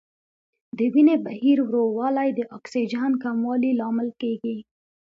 د 0.77 0.79
وینې 0.93 1.15
بهیر 1.25 1.57
ورو 1.63 1.83
والی 1.97 2.29
د 2.35 2.39
اکسیجن 2.57 3.11
کموالي 3.23 3.71
لامل 3.79 4.09
کېږي. 4.21 4.57